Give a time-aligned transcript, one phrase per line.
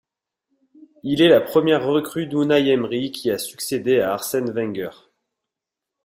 [1.03, 4.89] Il est la première recrue d'Unai Emery qui a succédé à Arsène Wenger.